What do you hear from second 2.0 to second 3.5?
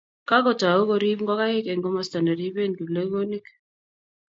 ne riben kiplekonik